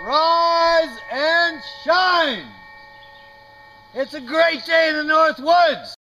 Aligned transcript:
rise 0.00 0.96
and 1.10 1.60
shine. 1.84 2.46
It's 3.94 4.14
a 4.14 4.20
great 4.20 4.64
day 4.64 4.90
in 4.90 4.96
the 4.96 5.04
North 5.04 5.38
Woods. 5.40 5.94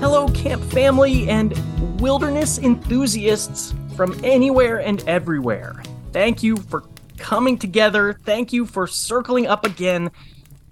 Hello, 0.00 0.28
camp 0.28 0.62
family 0.64 1.28
and 1.28 2.00
wilderness 2.00 2.58
enthusiasts 2.58 3.74
from 3.96 4.18
anywhere 4.22 4.78
and 4.78 5.02
everywhere. 5.08 5.82
Thank 6.12 6.42
you 6.42 6.56
for 6.56 6.84
coming 7.18 7.58
together. 7.58 8.20
Thank 8.24 8.52
you 8.52 8.64
for 8.66 8.86
circling 8.86 9.48
up 9.48 9.64
again 9.64 10.12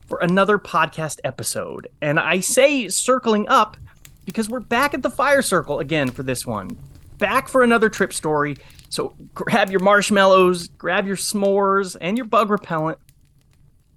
for 0.07 0.19
another 0.21 0.59
podcast 0.59 1.19
episode. 1.25 1.89
And 2.01 2.21
I 2.21 2.41
say 2.41 2.89
circling 2.89 3.49
up 3.49 3.77
because 4.25 4.49
we're 4.49 4.61
back 4.61 4.95
at 4.95 5.03
the 5.03 5.11
fire 5.11 5.43
circle 5.43 5.81
again 5.81 6.11
for 6.11 6.23
this 6.23 6.47
one. 6.47 6.77
Back 7.19 7.49
for 7.49 7.63
another 7.63 7.89
trip 7.89 8.13
story. 8.13 8.57
So 8.89 9.15
grab 9.35 9.71
your 9.71 9.81
marshmallows, 9.81 10.69
grab 10.69 11.07
your 11.07 11.17
s'mores, 11.17 11.97
and 12.01 12.17
your 12.17 12.27
bug 12.27 12.51
repellent. 12.51 12.99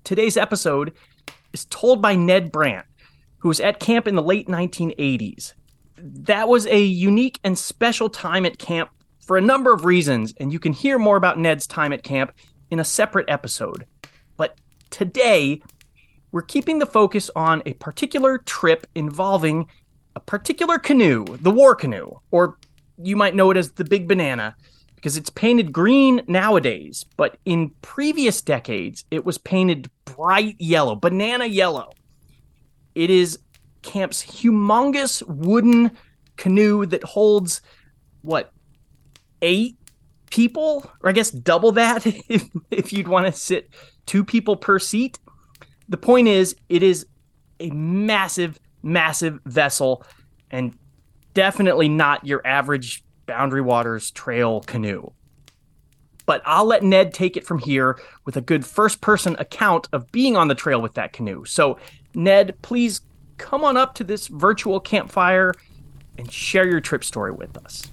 Today's 0.03 0.37
episode 0.37 0.93
is 1.53 1.65
told 1.65 2.01
by 2.01 2.15
Ned 2.15 2.51
Brandt, 2.51 2.85
who 3.39 3.47
was 3.47 3.59
at 3.59 3.79
camp 3.79 4.07
in 4.07 4.15
the 4.15 4.21
late 4.21 4.47
1980s. 4.47 5.53
That 5.97 6.47
was 6.47 6.67
a 6.67 6.79
unique 6.79 7.39
and 7.43 7.57
special 7.57 8.09
time 8.09 8.45
at 8.45 8.59
camp 8.59 8.89
for 9.19 9.35
a 9.37 9.41
number 9.41 9.73
of 9.73 9.83
reasons, 9.83 10.33
and 10.39 10.53
you 10.53 10.59
can 10.59 10.73
hear 10.73 10.97
more 10.97 11.17
about 11.17 11.39
Ned's 11.39 11.67
time 11.67 11.91
at 11.91 12.03
camp 12.03 12.31
in 12.69 12.79
a 12.79 12.85
separate 12.85 13.29
episode. 13.29 13.85
But 14.37 14.57
today, 14.89 15.61
we're 16.31 16.43
keeping 16.43 16.79
the 16.79 16.85
focus 16.85 17.29
on 17.35 17.63
a 17.65 17.73
particular 17.73 18.37
trip 18.37 18.87
involving 18.95 19.67
a 20.17 20.19
particular 20.19 20.79
canoe, 20.79 21.23
the 21.41 21.51
war 21.51 21.75
canoe, 21.75 22.11
or 22.31 22.57
you 22.97 23.15
might 23.15 23.35
know 23.35 23.51
it 23.51 23.57
as 23.57 23.71
the 23.73 23.85
Big 23.85 24.07
Banana, 24.07 24.55
because 24.95 25.15
it's 25.15 25.29
painted 25.29 25.71
green 25.71 26.23
nowadays, 26.27 27.05
but 27.17 27.37
in 27.45 27.69
previous 27.83 28.41
decades, 28.41 29.05
it 29.11 29.23
was 29.25 29.37
painted 29.37 29.91
bright 30.05 30.55
yellow, 30.57 30.95
banana 30.95 31.45
yellow. 31.45 31.91
It 32.95 33.11
is 33.11 33.37
camp's 33.83 34.25
humongous 34.25 35.21
wooden 35.27 35.91
canoe 36.35 36.87
that 36.87 37.03
holds 37.03 37.61
what 38.23 38.51
eight 39.43 39.77
people, 40.31 40.91
or 41.03 41.11
I 41.11 41.13
guess 41.13 41.29
double 41.29 41.73
that 41.73 42.07
if, 42.27 42.49
if 42.71 42.91
you'd 42.91 43.07
want 43.07 43.27
to 43.27 43.31
sit 43.31 43.69
two 44.07 44.25
people 44.25 44.55
per 44.55 44.79
seat. 44.79 45.19
The 45.89 45.97
point 45.97 46.27
is, 46.27 46.55
it 46.69 46.81
is 46.81 47.05
a 47.59 47.69
massive, 47.69 48.59
massive 48.83 49.39
vessel 49.45 50.03
and 50.51 50.77
definitely 51.33 51.89
not 51.89 52.25
your 52.25 52.45
average 52.45 53.03
Boundary 53.25 53.61
Waters 53.61 54.11
trail 54.11 54.61
canoe. 54.61 55.11
But 56.25 56.41
I'll 56.45 56.65
let 56.65 56.83
Ned 56.83 57.13
take 57.13 57.37
it 57.37 57.45
from 57.45 57.59
here 57.59 57.99
with 58.25 58.35
a 58.35 58.41
good 58.41 58.65
first 58.65 58.99
person 59.01 59.35
account 59.39 59.87
of 59.93 60.11
being 60.11 60.35
on 60.35 60.47
the 60.47 60.55
trail 60.55 60.81
with 60.81 60.95
that 60.95 61.13
canoe. 61.13 61.45
So, 61.45 61.77
Ned, 62.13 62.57
please 62.61 63.01
come 63.37 63.63
on 63.63 63.77
up 63.77 63.93
to 63.95 64.03
this 64.03 64.27
virtual 64.27 64.79
campfire 64.79 65.53
and 66.17 66.31
share 66.31 66.67
your 66.67 66.81
trip 66.81 67.03
story 67.03 67.31
with 67.31 67.55
us. 67.57 67.83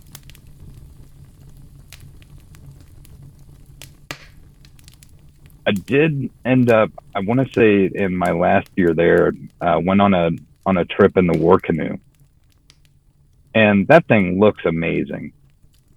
I 5.66 5.72
did 5.72 6.30
end 6.44 6.70
up. 6.70 6.90
I 7.14 7.20
want 7.20 7.46
to 7.46 7.52
say 7.52 7.90
in 7.94 8.16
my 8.16 8.32
last 8.32 8.68
year 8.76 8.92
there, 8.92 9.32
uh, 9.60 9.80
went 9.82 10.00
on 10.00 10.12
a 10.12 10.30
on 10.66 10.76
a 10.76 10.84
trip 10.84 11.16
in 11.16 11.26
the 11.26 11.38
war 11.38 11.58
canoe, 11.58 11.96
and 13.54 13.86
that 13.88 14.06
thing 14.06 14.40
looks 14.40 14.64
amazing 14.64 15.32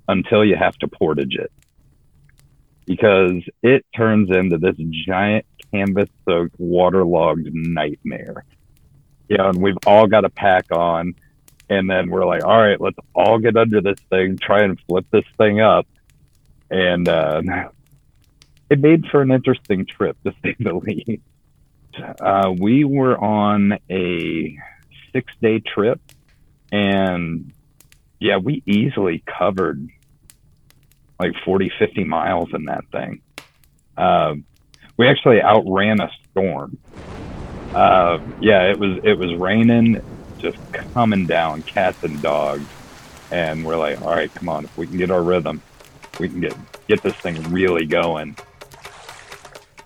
until 0.08 0.46
you 0.46 0.56
have 0.56 0.78
to 0.78 0.88
portage 0.88 1.36
it 1.36 1.52
because 2.88 3.44
it 3.62 3.86
turns 3.96 4.32
into 4.32 4.58
this 4.58 4.78
giant 5.06 5.46
canvas 5.72 6.10
soaked 6.28 6.56
waterlogged 6.58 7.50
nightmare. 7.54 8.46
Yeah, 9.28 9.50
and 9.50 9.62
we've 9.62 9.78
all 9.86 10.08
got 10.08 10.24
a 10.24 10.30
pack 10.30 10.72
on, 10.72 11.14
and 11.70 11.90
then 11.90 12.10
we're 12.10 12.26
like, 12.26 12.46
all 12.46 12.58
right, 12.58 12.80
let's 12.80 12.98
all 13.14 13.40
get 13.40 13.58
under 13.58 13.82
this 13.82 14.00
thing, 14.10 14.38
try 14.38 14.64
and 14.64 14.80
flip 14.88 15.06
this 15.12 15.26
thing 15.38 15.60
up, 15.60 15.86
and 16.72 17.10
uh, 17.10 17.42
it 18.70 18.80
made 18.80 19.06
for 19.08 19.22
an 19.22 19.32
interesting 19.32 19.86
trip 19.86 20.18
to 20.24 20.34
say 20.42 20.56
the 20.60 20.74
least. 20.86 21.22
Uh, 22.00 22.54
we 22.58 22.84
were 22.84 23.18
on 23.18 23.78
a 23.90 24.58
six 25.14 25.32
day 25.42 25.60
trip 25.60 26.00
and 26.72 27.52
yeah, 28.20 28.38
we 28.38 28.64
easily 28.66 29.24
covered 29.26 29.88
like 31.20 31.34
40, 31.46 31.72
50 31.80 32.04
miles 32.04 32.50
in 32.54 32.66
that 32.66 32.84
thing. 32.92 33.22
Uh, 33.96 34.36
we 34.98 35.08
actually 35.08 35.42
outran 35.42 36.00
a 36.00 36.10
storm. 36.30 36.78
Uh, 37.74 38.20
yeah, 38.40 38.64
it 38.70 38.80
was, 38.80 39.00
it 39.04 39.18
was 39.18 39.34
raining, 39.36 40.02
just 40.40 40.58
coming 40.94 41.26
down, 41.26 41.62
cats 41.64 42.04
and 42.04 42.22
dogs. 42.22 42.66
And 43.32 43.66
we're 43.66 43.78
like, 43.78 44.02
all 44.02 44.10
right, 44.10 44.34
come 44.34 44.50
on, 44.50 44.66
if 44.66 44.78
we 44.78 44.88
can 44.88 44.98
get 44.98 45.12
our 45.12 45.22
rhythm, 45.22 45.62
we 46.20 46.30
can 46.30 46.40
get, 46.40 46.56
get 46.88 47.02
this 47.04 47.16
thing 47.16 47.42
really 47.52 47.86
going. 47.86 48.36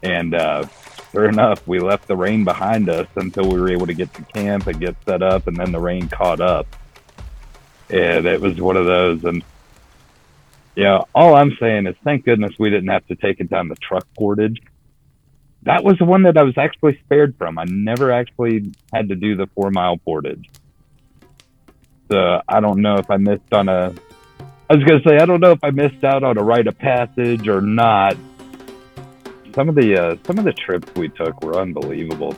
And 0.04 0.34
uh, 0.34 0.66
sure 1.12 1.28
enough, 1.28 1.66
we 1.68 1.80
left 1.80 2.08
the 2.08 2.16
rain 2.16 2.44
behind 2.44 2.90
us 2.90 3.08
until 3.16 3.50
we 3.50 3.60
were 3.60 3.70
able 3.70 3.88
to 3.88 3.94
get 3.94 4.14
to 4.14 4.24
camp 4.24 4.68
and 4.68 4.80
get 4.80 4.96
set 5.06 5.22
up, 5.22 5.48
and 5.48 5.58
then 5.58 5.72
the 5.72 5.80
rain 5.80 6.08
caught 6.10 6.42
up. 6.42 6.68
And 7.90 8.26
it 8.26 8.40
was 8.40 8.60
one 8.60 8.78
of 8.78 8.86
those. 8.86 9.24
And 9.24 9.44
yeah, 10.76 11.02
all 11.14 11.36
I'm 11.36 11.56
saying 11.60 11.88
is 11.88 11.96
thank 12.04 12.26
goodness 12.26 12.54
we 12.58 12.70
didn't 12.70 12.90
have 12.90 13.06
to 13.08 13.16
take 13.16 13.40
it 13.40 13.50
down 13.50 13.68
the 13.68 13.76
truck 13.76 14.08
portage. 14.18 14.62
That 15.64 15.84
was 15.84 15.98
the 15.98 16.06
one 16.06 16.24
that 16.24 16.38
I 16.38 16.44
was 16.44 16.58
actually 16.58 17.00
spared 17.06 17.36
from. 17.38 17.60
I 17.60 17.66
never 17.66 18.12
actually 18.12 18.72
had 18.94 19.10
to 19.10 19.16
do 19.16 19.36
the 19.36 19.48
four 19.48 19.70
mile 19.70 19.98
portage. 19.98 20.50
So 22.12 22.42
I 22.48 22.60
don't 22.60 22.82
know 22.82 22.96
if 22.96 23.10
I 23.10 23.18
missed 23.18 23.54
on 23.54 23.70
a. 23.70 23.94
I 24.70 24.76
was 24.76 24.84
gonna 24.86 25.04
say 25.06 25.18
I 25.18 25.26
don't 25.26 25.40
know 25.40 25.52
if 25.52 25.64
I 25.64 25.70
missed 25.72 26.04
out 26.04 26.24
on 26.24 26.38
a 26.38 26.44
rite 26.44 26.68
of 26.68 26.78
passage 26.78 27.48
or 27.48 27.62
not, 27.62 28.16
some 29.54 29.70
of 29.70 29.76
the 29.76 29.98
uh, 29.98 30.16
some 30.26 30.38
of 30.38 30.46
the 30.46 30.54
trips 30.54 30.94
we 30.96 31.10
took 31.10 31.42
were 31.44 31.60
unbelievable. 31.60 32.36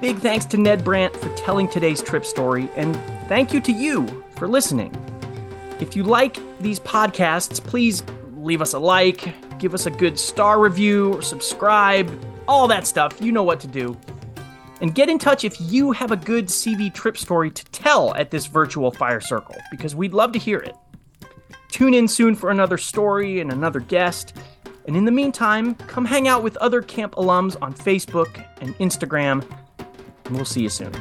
Big 0.00 0.18
thanks 0.18 0.44
to 0.46 0.58
Ned 0.58 0.84
Brandt 0.84 1.16
for 1.16 1.34
telling 1.34 1.68
today's 1.68 2.02
trip 2.02 2.26
story, 2.26 2.68
and 2.76 2.94
thank 3.28 3.54
you 3.54 3.60
to 3.62 3.72
you 3.72 4.24
for 4.36 4.46
listening. 4.46 4.94
If 5.80 5.96
you 5.96 6.02
like 6.02 6.38
these 6.60 6.78
podcasts, 6.78 7.62
please 7.62 8.02
leave 8.36 8.60
us 8.60 8.74
a 8.74 8.78
like, 8.78 9.32
give 9.58 9.72
us 9.72 9.86
a 9.86 9.90
good 9.90 10.18
star 10.18 10.60
review, 10.60 11.20
subscribe, 11.22 12.10
all 12.46 12.68
that 12.68 12.86
stuff. 12.86 13.20
You 13.20 13.32
know 13.32 13.44
what 13.44 13.60
to 13.60 13.66
do. 13.66 13.96
And 14.80 14.94
get 14.94 15.08
in 15.08 15.18
touch 15.18 15.44
if 15.44 15.56
you 15.60 15.92
have 15.92 16.10
a 16.10 16.16
good 16.16 16.46
CV 16.46 16.92
trip 16.92 17.16
story 17.16 17.50
to 17.50 17.64
tell 17.66 18.14
at 18.14 18.30
this 18.30 18.46
virtual 18.46 18.90
fire 18.90 19.20
circle, 19.20 19.56
because 19.70 19.94
we'd 19.94 20.14
love 20.14 20.32
to 20.32 20.38
hear 20.38 20.58
it. 20.58 20.74
Tune 21.68 21.94
in 21.94 22.06
soon 22.06 22.34
for 22.34 22.50
another 22.50 22.78
story 22.78 23.40
and 23.40 23.50
another 23.50 23.80
guest. 23.80 24.36
And 24.86 24.96
in 24.96 25.04
the 25.04 25.12
meantime, 25.12 25.74
come 25.74 26.04
hang 26.04 26.28
out 26.28 26.42
with 26.42 26.56
other 26.58 26.82
camp 26.82 27.14
alums 27.14 27.56
on 27.62 27.72
Facebook 27.72 28.44
and 28.60 28.76
Instagram, 28.78 29.44
and 30.26 30.36
we'll 30.36 30.44
see 30.44 30.62
you 30.62 30.68
soon. 30.68 30.92